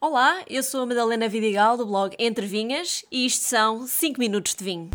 Olá, 0.00 0.44
eu 0.48 0.62
sou 0.62 0.82
a 0.82 0.86
Madalena 0.86 1.28
Vidigal 1.28 1.76
do 1.76 1.84
blog 1.84 2.14
Entre 2.20 2.46
Vinhas 2.46 3.04
e 3.10 3.26
isto 3.26 3.42
são 3.42 3.84
5 3.84 4.20
minutos 4.20 4.54
de 4.54 4.62
vinho. 4.62 4.90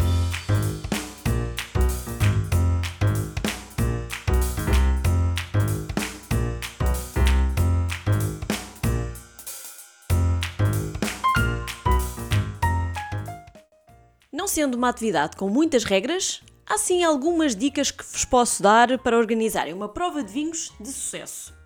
Não 14.31 14.47
sendo 14.47 14.75
uma 14.75 14.87
atividade 14.87 15.35
com 15.35 15.49
muitas 15.49 15.83
regras, 15.83 16.41
há 16.65 16.77
sim 16.77 17.03
algumas 17.03 17.53
dicas 17.53 17.91
que 17.91 18.05
vos 18.05 18.23
posso 18.23 18.63
dar 18.63 18.97
para 18.99 19.17
organizarem 19.17 19.73
uma 19.73 19.89
prova 19.89 20.23
de 20.23 20.31
vinhos 20.31 20.71
de 20.79 20.87
sucesso. 20.87 21.62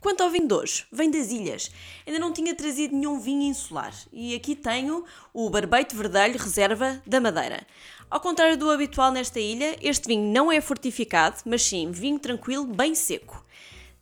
Quanto 0.00 0.22
ao 0.22 0.30
vinho 0.30 0.48
de 0.48 0.54
hoje, 0.54 0.86
vem 0.90 1.10
das 1.10 1.30
ilhas. 1.30 1.70
Ainda 2.06 2.18
não 2.18 2.32
tinha 2.32 2.54
trazido 2.54 2.96
nenhum 2.96 3.20
vinho 3.20 3.42
insular. 3.42 3.92
E 4.10 4.34
aqui 4.34 4.56
tenho 4.56 5.04
o 5.34 5.50
Barbeito 5.50 5.94
Verdelho 5.94 6.38
Reserva 6.38 7.02
da 7.06 7.20
Madeira. 7.20 7.66
Ao 8.10 8.18
contrário 8.18 8.56
do 8.56 8.70
habitual 8.70 9.12
nesta 9.12 9.38
ilha, 9.38 9.76
este 9.82 10.08
vinho 10.08 10.32
não 10.32 10.50
é 10.50 10.58
fortificado, 10.60 11.36
mas 11.44 11.62
sim 11.62 11.90
vinho 11.90 12.18
tranquilo, 12.18 12.64
bem 12.64 12.94
seco. 12.94 13.44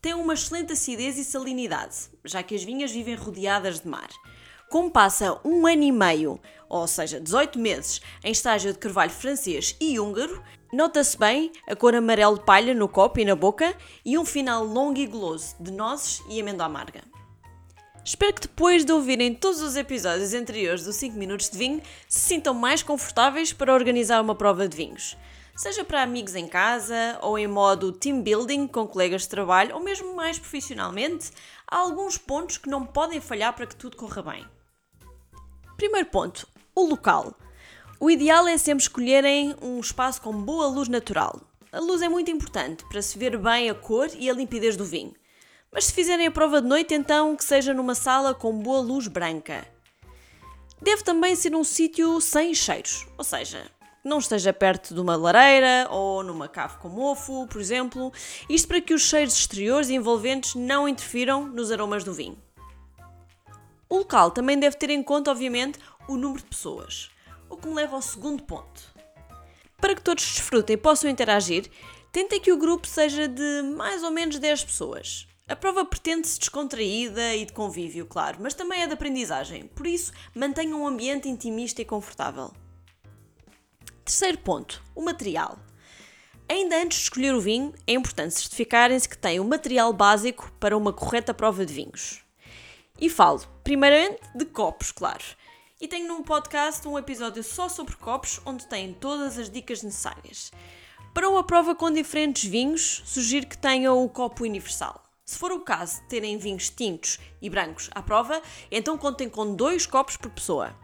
Tem 0.00 0.14
uma 0.14 0.34
excelente 0.34 0.72
acidez 0.72 1.18
e 1.18 1.24
salinidade, 1.24 1.96
já 2.24 2.44
que 2.44 2.54
as 2.54 2.62
vinhas 2.62 2.92
vivem 2.92 3.16
rodeadas 3.16 3.80
de 3.80 3.88
mar. 3.88 4.08
Como 4.70 4.92
passa 4.92 5.40
um 5.44 5.66
ano 5.66 5.82
e 5.82 5.90
meio, 5.90 6.38
ou 6.68 6.86
seja, 6.86 7.18
18 7.18 7.58
meses, 7.58 8.00
em 8.22 8.30
estágio 8.30 8.72
de 8.72 8.78
carvalho 8.78 9.10
francês 9.10 9.74
e 9.80 9.98
húngaro, 9.98 10.42
nota-se 10.72 11.18
bem 11.18 11.52
a 11.66 11.74
cor 11.74 11.94
amarelo 11.94 12.40
palha 12.40 12.74
no 12.74 12.88
copo 12.88 13.20
e 13.20 13.24
na 13.24 13.34
boca 13.34 13.74
e 14.04 14.18
um 14.18 14.24
final 14.24 14.64
longo 14.64 14.98
e 14.98 15.06
goloso 15.06 15.54
de 15.60 15.70
nozes 15.70 16.22
e 16.28 16.40
amêndoa 16.40 16.66
amarga. 16.66 17.02
Espero 18.04 18.32
que 18.32 18.40
depois 18.42 18.84
de 18.84 18.92
ouvirem 18.92 19.34
todos 19.34 19.60
os 19.60 19.76
episódios 19.76 20.32
anteriores 20.32 20.82
do 20.84 20.92
5 20.92 21.16
Minutos 21.16 21.50
de 21.50 21.58
Vinho 21.58 21.82
se 22.08 22.20
sintam 22.20 22.54
mais 22.54 22.82
confortáveis 22.82 23.52
para 23.52 23.74
organizar 23.74 24.22
uma 24.22 24.34
prova 24.34 24.66
de 24.66 24.76
vinhos. 24.76 25.16
Seja 25.54 25.84
para 25.84 26.02
amigos 26.02 26.34
em 26.34 26.46
casa 26.46 27.18
ou 27.20 27.38
em 27.38 27.46
modo 27.46 27.92
team 27.92 28.22
building 28.22 28.66
com 28.66 28.86
colegas 28.86 29.22
de 29.22 29.28
trabalho 29.28 29.74
ou 29.74 29.82
mesmo 29.82 30.14
mais 30.14 30.38
profissionalmente, 30.38 31.32
há 31.66 31.78
alguns 31.78 32.16
pontos 32.16 32.56
que 32.56 32.70
não 32.70 32.86
podem 32.86 33.20
falhar 33.20 33.52
para 33.52 33.66
que 33.66 33.76
tudo 33.76 33.96
corra 33.96 34.22
bem. 34.22 34.46
Primeiro 35.76 36.06
ponto: 36.06 36.48
o 36.74 36.86
local. 36.86 37.34
O 38.00 38.08
ideal 38.08 38.46
é 38.46 38.56
sempre 38.56 38.82
escolherem 38.82 39.56
um 39.60 39.80
espaço 39.80 40.22
com 40.22 40.32
boa 40.32 40.68
luz 40.68 40.88
natural. 40.88 41.40
A 41.72 41.80
luz 41.80 42.00
é 42.00 42.08
muito 42.08 42.30
importante 42.30 42.84
para 42.84 43.02
se 43.02 43.18
ver 43.18 43.36
bem 43.36 43.68
a 43.68 43.74
cor 43.74 44.08
e 44.16 44.30
a 44.30 44.32
limpidez 44.32 44.76
do 44.76 44.84
vinho. 44.84 45.12
Mas 45.72 45.86
se 45.86 45.92
fizerem 45.92 46.28
a 46.28 46.30
prova 46.30 46.62
de 46.62 46.68
noite, 46.68 46.94
então 46.94 47.34
que 47.34 47.44
seja 47.44 47.74
numa 47.74 47.96
sala 47.96 48.32
com 48.32 48.56
boa 48.56 48.78
luz 48.78 49.08
branca. 49.08 49.66
Deve 50.80 51.02
também 51.02 51.34
ser 51.34 51.56
um 51.56 51.64
sítio 51.64 52.20
sem 52.20 52.54
cheiros, 52.54 53.04
ou 53.18 53.24
seja, 53.24 53.68
não 54.04 54.18
esteja 54.18 54.52
perto 54.52 54.94
de 54.94 55.00
uma 55.00 55.16
lareira 55.16 55.88
ou 55.90 56.22
numa 56.22 56.46
cave 56.46 56.78
com 56.78 56.88
mofo, 56.88 57.48
por 57.48 57.60
exemplo, 57.60 58.12
isto 58.48 58.68
para 58.68 58.80
que 58.80 58.94
os 58.94 59.02
cheiros 59.02 59.34
exteriores 59.34 59.88
e 59.88 59.96
envolventes 59.96 60.54
não 60.54 60.88
interfiram 60.88 61.48
nos 61.48 61.72
aromas 61.72 62.04
do 62.04 62.14
vinho. 62.14 62.38
O 63.88 63.96
local 63.98 64.30
também 64.30 64.56
deve 64.56 64.76
ter 64.76 64.90
em 64.90 65.02
conta, 65.02 65.32
obviamente, 65.32 65.80
o 66.06 66.16
número 66.16 66.42
de 66.42 66.48
pessoas, 66.48 67.10
o 67.48 67.56
que 67.56 67.68
me 67.68 67.74
leva 67.74 67.96
ao 67.96 68.02
segundo 68.02 68.42
ponto. 68.42 68.94
Para 69.76 69.94
que 69.94 70.02
todos 70.02 70.24
desfrutem 70.24 70.74
e 70.74 70.76
possam 70.76 71.08
interagir, 71.08 71.70
tentem 72.12 72.40
que 72.40 72.52
o 72.52 72.58
grupo 72.58 72.86
seja 72.86 73.28
de 73.28 73.62
mais 73.76 74.02
ou 74.02 74.10
menos 74.10 74.38
10 74.38 74.64
pessoas. 74.64 75.28
A 75.48 75.56
prova 75.56 75.84
pretende-se 75.84 76.38
descontraída 76.38 77.34
e 77.34 77.46
de 77.46 77.52
convívio, 77.52 78.04
claro, 78.04 78.38
mas 78.40 78.52
também 78.54 78.82
é 78.82 78.86
de 78.86 78.92
aprendizagem, 78.92 79.66
por 79.68 79.86
isso 79.86 80.12
mantenham 80.34 80.82
um 80.82 80.86
ambiente 80.86 81.28
intimista 81.28 81.80
e 81.80 81.86
confortável. 81.86 82.52
Terceiro 84.04 84.38
ponto: 84.38 84.82
o 84.94 85.02
material. 85.02 85.58
Ainda 86.48 86.82
antes 86.82 86.98
de 86.98 87.04
escolher 87.04 87.34
o 87.34 87.40
vinho, 87.40 87.74
é 87.86 87.92
importante 87.92 88.34
certificarem-se 88.34 89.08
que 89.08 89.18
têm 89.18 89.38
o 89.38 89.44
material 89.44 89.92
básico 89.92 90.50
para 90.58 90.76
uma 90.76 90.92
correta 90.92 91.32
prova 91.34 91.64
de 91.64 91.72
vinhos. 91.74 92.20
E 93.00 93.08
falo, 93.08 93.40
primeiramente, 93.62 94.20
de 94.34 94.44
copos, 94.46 94.90
claro. 94.90 95.24
E 95.80 95.86
tenho 95.86 96.08
num 96.08 96.24
podcast 96.24 96.88
um 96.88 96.98
episódio 96.98 97.40
só 97.44 97.68
sobre 97.68 97.94
copos, 97.94 98.40
onde 98.44 98.66
têm 98.66 98.92
todas 98.92 99.38
as 99.38 99.48
dicas 99.48 99.80
necessárias. 99.80 100.50
Para 101.14 101.28
uma 101.28 101.44
prova 101.44 101.72
com 101.72 101.88
diferentes 101.88 102.50
vinhos, 102.50 103.00
sugiro 103.06 103.46
que 103.46 103.56
tenham 103.56 104.04
o 104.04 104.08
copo 104.08 104.42
universal. 104.42 105.00
Se 105.24 105.38
for 105.38 105.52
o 105.52 105.60
caso 105.60 106.00
de 106.00 106.08
terem 106.08 106.36
vinhos 106.36 106.68
tintos 106.68 107.20
e 107.40 107.48
brancos 107.48 107.88
à 107.94 108.02
prova, 108.02 108.42
então 108.72 108.98
contem 108.98 109.28
com 109.28 109.54
dois 109.54 109.86
copos 109.86 110.16
por 110.16 110.32
pessoa. 110.32 110.74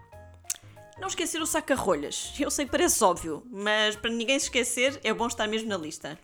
Não 1.01 1.09
esquecer 1.09 1.43
o 1.43 1.47
saca-rolhas. 1.47 2.33
Eu 2.39 2.49
sei 2.49 2.65
que 2.65 2.71
parece 2.71 3.03
óbvio, 3.03 3.43
mas 3.51 3.97
para 3.97 4.11
ninguém 4.11 4.39
se 4.39 4.45
esquecer, 4.45 5.01
é 5.03 5.13
bom 5.13 5.27
estar 5.27 5.49
mesmo 5.49 5.69
na 5.69 5.77
lista. 5.77 6.17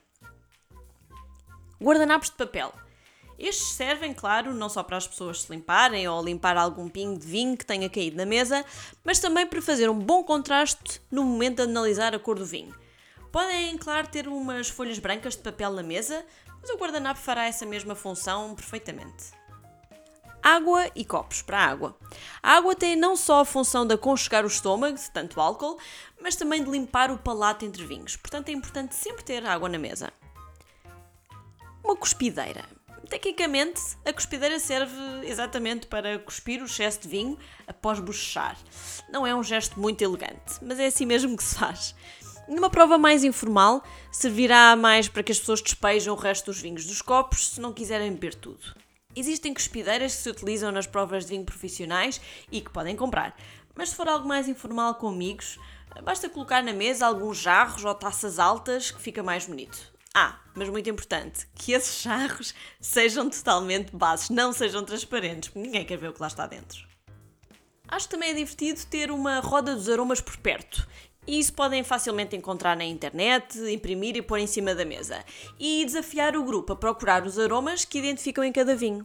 Guardanapos 1.83 2.31
de 2.31 2.37
papel. 2.37 2.73
Estes 3.41 3.69
servem, 3.69 4.13
claro, 4.13 4.53
não 4.53 4.69
só 4.69 4.83
para 4.83 4.99
as 4.99 5.09
pessoas 5.09 5.41
se 5.41 5.51
limparem 5.51 6.07
ou 6.07 6.23
limpar 6.23 6.59
algum 6.59 6.91
pingo 6.91 7.19
de 7.19 7.27
vinho 7.27 7.57
que 7.57 7.65
tenha 7.65 7.89
caído 7.89 8.19
na 8.19 8.27
mesa, 8.27 8.63
mas 9.03 9.19
também 9.19 9.47
para 9.47 9.63
fazer 9.63 9.89
um 9.89 9.99
bom 9.99 10.23
contraste 10.23 11.01
no 11.11 11.25
momento 11.25 11.57
de 11.57 11.63
analisar 11.63 12.15
a 12.15 12.19
cor 12.19 12.39
do 12.39 12.45
vinho. 12.45 12.75
Podem, 13.33 13.79
claro, 13.79 14.09
ter 14.09 14.29
umas 14.29 14.69
folhas 14.69 14.99
brancas 14.99 15.37
de 15.37 15.43
papel 15.43 15.73
na 15.73 15.83
mesa, 15.83 16.23
mas 16.61 16.69
o 16.69 16.77
guardanapo 16.77 17.19
fará 17.19 17.47
essa 17.47 17.65
mesma 17.65 17.95
função 17.95 18.55
perfeitamente. 18.55 19.33
Água 20.43 20.91
e 20.95 21.03
copos 21.03 21.41
para 21.41 21.61
a 21.61 21.67
água. 21.67 21.97
A 22.43 22.57
água 22.57 22.75
tem 22.75 22.95
não 22.95 23.17
só 23.17 23.41
a 23.41 23.45
função 23.47 23.87
de 23.87 23.95
aconchegar 23.95 24.45
o 24.45 24.49
estômago 24.49 24.99
de 24.99 25.11
tanto 25.11 25.41
álcool, 25.41 25.79
mas 26.21 26.37
também 26.37 26.63
de 26.63 26.71
limpar 26.71 27.11
o 27.11 27.17
palato 27.17 27.65
entre 27.65 27.87
vinhos, 27.87 28.17
portanto 28.17 28.51
é 28.51 28.53
importante 28.53 28.95
sempre 28.95 29.25
ter 29.25 29.47
água 29.47 29.69
na 29.69 29.79
mesa. 29.79 30.13
Uma 31.83 31.97
cuspideira. 31.97 32.80
Tecnicamente, 33.11 33.81
a 34.07 34.13
cuspideira 34.13 34.61
serve 34.61 34.95
exatamente 35.25 35.89
para 35.89 36.17
cuspir 36.21 36.63
o 36.63 36.67
excesso 36.67 37.01
de 37.01 37.09
vinho 37.09 37.37
após 37.67 37.99
bochechar. 37.99 38.57
Não 39.11 39.27
é 39.27 39.35
um 39.35 39.43
gesto 39.43 39.81
muito 39.81 40.01
elegante, 40.01 40.63
mas 40.63 40.79
é 40.79 40.87
assim 40.87 41.05
mesmo 41.07 41.37
que 41.37 41.43
se 41.43 41.57
faz. 41.57 41.93
Numa 42.47 42.71
prova 42.71 42.97
mais 42.97 43.25
informal, 43.25 43.83
servirá 44.13 44.77
mais 44.77 45.09
para 45.09 45.25
que 45.25 45.33
as 45.33 45.41
pessoas 45.41 45.61
despejam 45.61 46.15
o 46.15 46.19
resto 46.19 46.47
dos 46.47 46.61
vinhos 46.61 46.87
dos 46.87 47.03
copos 47.03 47.49
se 47.49 47.61
não 47.61 47.73
quiserem 47.73 48.13
beber 48.13 48.37
tudo. 48.37 48.77
Existem 49.17 49.53
cuspideiras 49.53 50.15
que 50.15 50.23
se 50.23 50.31
utilizam 50.31 50.71
nas 50.71 50.87
provas 50.87 51.25
de 51.25 51.31
vinho 51.31 51.45
profissionais 51.45 52.21
e 52.51 52.61
que 52.61 52.71
podem 52.71 52.95
comprar, 52.95 53.37
mas 53.75 53.89
se 53.89 53.97
for 53.97 54.09
algo 54.09 54.29
mais 54.29 54.47
informal 54.49 54.95
com 54.95 55.09
amigos, 55.09 55.59
basta 56.05 56.29
colocar 56.29 56.63
na 56.63 56.73
mesa 56.73 57.09
alguns 57.09 57.39
jarros 57.39 57.85
ou 57.85 57.93
taças 57.93 58.39
altas 58.39 58.93
que 58.93 59.03
fica 59.03 59.21
mais 59.21 59.47
bonito. 59.47 59.91
Ah, 60.15 60.41
mas 60.55 60.69
muito 60.69 60.91
importante, 60.91 61.47
que 61.55 61.73
esses 61.73 62.03
jarros 62.03 62.55
sejam 62.81 63.31
totalmente 63.31 63.95
bases, 63.95 64.29
não 64.29 64.53
sejam 64.53 64.85
transparentes, 64.85 65.49
porque 65.49 65.67
ninguém 65.67 65.85
quer 65.85 65.97
ver 65.97 66.09
o 66.09 66.13
que 66.13 66.21
lá 66.21 66.27
está 66.27 66.47
dentro. 66.47 66.89
Acho 67.87 68.09
também 68.09 68.31
é 68.31 68.35
divertido 68.35 68.81
ter 68.87 69.11
uma 69.11 69.41
roda 69.41 69.75
dos 69.75 69.89
aromas 69.89 70.21
por 70.21 70.37
perto. 70.37 70.87
Isso 71.27 71.53
podem 71.53 71.85
facilmente 71.85 72.37
encontrar 72.37 72.77
na 72.77 72.85
internet, 72.85 73.59
imprimir 73.73 74.17
e 74.17 74.23
pôr 74.23 74.39
em 74.39 74.47
cima 74.47 74.75
da 74.75 74.85
mesa. 74.85 75.25
E 75.59 75.85
desafiar 75.85 76.37
o 76.37 76.45
grupo 76.45 76.73
a 76.73 76.77
procurar 76.77 77.25
os 77.25 77.39
aromas 77.39 77.85
que 77.85 77.99
identificam 77.99 78.45
em 78.45 78.53
cada 78.53 78.75
vinho. 78.75 79.05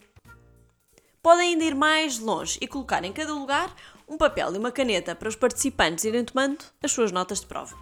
Podem 1.22 1.50
ainda 1.50 1.64
ir 1.64 1.76
mais 1.76 2.20
longe 2.20 2.58
e 2.62 2.68
colocar 2.68 3.04
em 3.04 3.12
cada 3.12 3.34
lugar 3.34 3.76
um 4.08 4.18
papel 4.18 4.54
e 4.54 4.58
uma 4.58 4.72
caneta 4.72 5.16
para 5.16 5.30
os 5.30 5.36
participantes 5.36 6.06
irem 6.06 6.24
tomando 6.24 6.64
as 6.82 6.92
suas 6.92 7.12
notas 7.12 7.42
de 7.42 7.48
prova. 7.48 7.76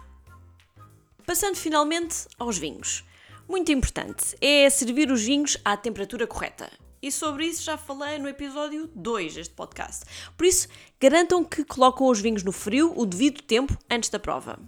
Passando 1.26 1.56
finalmente 1.56 2.26
aos 2.38 2.56
vinhos. 2.56 3.04
Muito 3.46 3.70
importante 3.70 4.34
é 4.40 4.68
servir 4.70 5.10
os 5.10 5.22
vinhos 5.22 5.58
à 5.64 5.76
temperatura 5.76 6.26
correta. 6.26 6.70
E 7.02 7.12
sobre 7.12 7.44
isso 7.44 7.62
já 7.62 7.76
falei 7.76 8.18
no 8.18 8.26
episódio 8.26 8.90
2 8.94 9.34
deste 9.34 9.54
podcast. 9.54 10.06
Por 10.34 10.46
isso, 10.46 10.66
garantam 10.98 11.44
que 11.44 11.62
colocam 11.62 12.06
os 12.06 12.20
vinhos 12.20 12.42
no 12.42 12.52
frio 12.52 12.94
o 12.96 13.04
devido 13.04 13.42
tempo 13.42 13.76
antes 13.90 14.08
da 14.08 14.18
prova. 14.18 14.58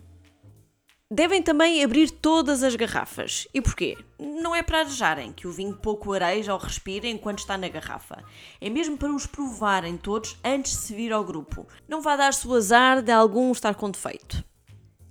Devem 1.10 1.42
também 1.42 1.82
abrir 1.82 2.10
todas 2.10 2.62
as 2.62 2.76
garrafas. 2.76 3.48
E 3.54 3.62
porquê? 3.62 3.96
Não 4.18 4.54
é 4.54 4.62
para 4.62 4.80
arejarem 4.80 5.32
que 5.32 5.48
o 5.48 5.52
vinho 5.52 5.74
pouco 5.74 6.12
areja 6.12 6.52
ou 6.52 6.58
respira 6.58 7.08
enquanto 7.08 7.38
está 7.38 7.56
na 7.56 7.68
garrafa. 7.68 8.22
É 8.60 8.68
mesmo 8.68 8.98
para 8.98 9.14
os 9.14 9.26
provarem 9.26 9.96
todos 9.96 10.36
antes 10.44 10.72
de 10.72 10.78
se 10.78 10.94
vir 10.94 11.12
ao 11.12 11.24
grupo. 11.24 11.66
Não 11.88 12.02
vá 12.02 12.14
dar-se 12.16 12.46
o 12.46 12.52
azar 12.52 13.00
de 13.00 13.12
algum 13.12 13.50
estar 13.52 13.74
com 13.74 13.90
defeito. 13.90 14.44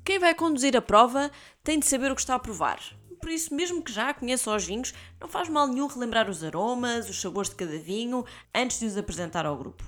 Quem 0.04 0.20
vai 0.20 0.36
conduzir 0.36 0.78
a 0.78 0.82
prova 0.82 1.32
tem 1.64 1.80
de 1.80 1.88
saber 1.88 2.12
o 2.12 2.16
que 2.16 2.22
está 2.22 2.36
a 2.36 2.40
provar 2.40 2.80
por 3.26 3.32
isso, 3.32 3.56
mesmo 3.56 3.82
que 3.82 3.92
já 3.92 4.14
conheça 4.14 4.56
os 4.56 4.66
vinhos, 4.66 4.94
não 5.20 5.28
faz 5.28 5.50
mal 5.50 5.68
nenhum 5.68 5.88
relembrar 5.88 6.30
os 6.30 6.44
aromas, 6.44 7.10
os 7.10 7.20
sabores 7.20 7.50
de 7.50 7.56
cada 7.56 7.76
vinho, 7.76 8.24
antes 8.54 8.80
de 8.80 8.86
os 8.86 8.96
apresentar 8.96 9.48
ao 9.48 9.58
grupo. 9.58 9.84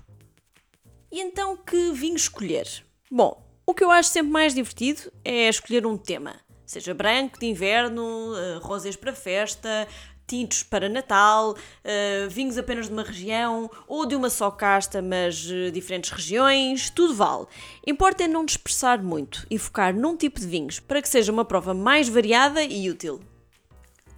E 1.11 1.21
então, 1.21 1.55
que 1.55 1.91
vinho 1.91 2.15
escolher? 2.15 2.67
Bom, 3.11 3.47
o 3.63 3.75
que 3.75 3.83
eu 3.83 3.91
acho 3.91 4.09
sempre 4.09 4.31
mais 4.31 4.55
divertido 4.55 5.11
é 5.23 5.47
escolher 5.49 5.85
um 5.85 5.95
tema. 5.95 6.37
Seja 6.65 6.95
branco, 6.95 7.37
de 7.37 7.45
inverno, 7.45 8.33
uh, 8.33 8.59
rosés 8.59 8.95
para 8.95 9.13
festa, 9.13 9.87
tintos 10.27 10.61
para 10.61 10.89
Natal, 10.89 11.51
uh, 11.51 12.29
vinhos 12.29 12.57
apenas 12.57 12.87
de 12.87 12.93
uma 12.93 13.03
região 13.03 13.71
ou 13.87 14.05
de 14.05 14.15
uma 14.15 14.29
só 14.29 14.51
casta, 14.51 15.01
mas 15.01 15.49
uh, 15.49 15.71
diferentes 15.71 16.11
regiões, 16.11 16.89
tudo 16.89 17.15
vale. 17.15 17.47
Importa 17.87 18.25
é 18.25 18.27
não 18.27 18.45
dispersar 18.45 19.01
muito 19.01 19.47
e 19.49 19.57
focar 19.57 19.95
num 19.95 20.17
tipo 20.17 20.39
de 20.39 20.45
vinhos 20.45 20.79
para 20.79 21.01
que 21.01 21.09
seja 21.09 21.31
uma 21.31 21.45
prova 21.45 21.73
mais 21.73 22.09
variada 22.09 22.61
e 22.61 22.89
útil. 22.89 23.21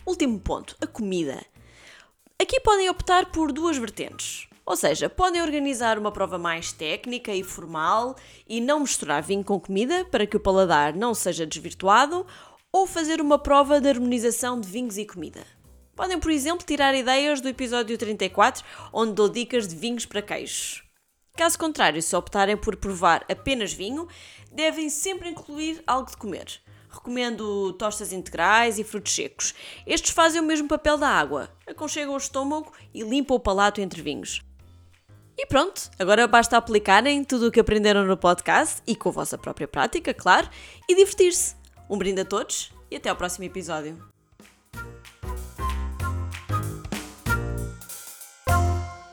Último 0.06 0.40
ponto: 0.40 0.76
a 0.82 0.88
comida. 0.88 1.46
Aqui 2.42 2.60
podem 2.62 2.90
optar 2.90 3.28
por 3.28 3.52
duas 3.52 3.78
vertentes. 3.78 4.48
Ou 4.66 4.76
seja, 4.76 5.10
podem 5.10 5.42
organizar 5.42 5.98
uma 5.98 6.12
prova 6.12 6.38
mais 6.38 6.72
técnica 6.72 7.34
e 7.34 7.44
formal 7.44 8.16
e 8.48 8.62
não 8.62 8.82
misturar 8.82 9.24
vinho 9.24 9.44
com 9.44 9.60
comida 9.60 10.06
para 10.06 10.28
que 10.28 10.38
o 10.38 10.40
paladar 10.40 10.96
não 10.96 11.16
seja 11.16 11.46
desvirtuado, 11.46 12.26
ou 12.72 12.86
fazer 12.86 13.20
uma 13.20 13.40
prova 13.40 13.82
de 13.82 13.90
harmonização 13.90 14.62
de 14.62 14.70
vinhos 14.70 14.98
e 14.98 15.06
comida. 15.06 15.44
Podem, 16.00 16.18
por 16.18 16.32
exemplo, 16.32 16.66
tirar 16.66 16.96
ideias 16.96 17.42
do 17.42 17.50
episódio 17.50 17.98
34, 17.98 18.64
onde 18.94 19.12
dou 19.12 19.28
dicas 19.28 19.68
de 19.68 19.76
vinhos 19.76 20.06
para 20.06 20.22
queijos. 20.22 20.82
Caso 21.36 21.60
contrário, 21.60 22.02
se 22.02 22.16
optarem 22.16 22.56
por 22.56 22.78
provar 22.78 23.26
apenas 23.30 23.74
vinho, 23.74 24.08
devem 24.50 24.90
sempre 24.90 25.28
incluir 25.28 25.84
algo 25.86 26.10
de 26.10 26.16
comer. 26.16 26.62
Recomendo 26.90 27.74
tostas 27.74 28.14
integrais 28.14 28.80
e 28.80 28.84
frutos 28.86 29.14
secos. 29.14 29.54
Estes 29.86 30.12
fazem 30.12 30.40
o 30.40 30.46
mesmo 30.46 30.70
papel 30.70 30.98
da 30.98 31.10
água, 31.10 31.50
aconchegam 31.68 32.14
o 32.14 32.18
estômago 32.18 32.72
e 32.94 33.04
limpam 33.04 33.36
o 33.36 33.40
palato 33.40 33.82
entre 33.82 34.02
vinhos. 34.02 34.42
E 35.38 35.46
pronto, 35.48 35.92
agora 36.00 36.26
basta 36.30 36.56
aplicarem 36.56 37.26
tudo 37.26 37.48
o 37.48 37.52
que 37.52 37.60
aprenderam 37.60 38.06
no 38.06 38.16
podcast 38.16 38.82
e 38.88 38.96
com 38.96 39.10
a 39.10 39.12
vossa 39.12 39.38
própria 39.38 39.68
prática, 39.68 40.14
claro, 40.14 40.50
e 40.88 40.96
divertir-se. 40.96 41.58
Um 41.90 41.98
brinde 41.98 42.22
a 42.22 42.26
todos 42.26 42.72
e 42.90 42.96
até 42.96 43.10
ao 43.10 43.18
próximo 43.18 43.44
episódio. 43.44 44.02